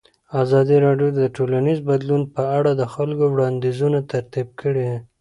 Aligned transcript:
ازادي 0.43 0.77
راډیو 0.85 1.09
د 1.19 1.21
ټولنیز 1.35 1.79
بدلون 1.89 2.21
په 2.35 2.43
اړه 2.57 2.71
د 2.75 2.83
خلکو 2.93 3.25
وړاندیزونه 3.33 3.99
ترتیب 4.11 4.47
کړي. 4.61 4.87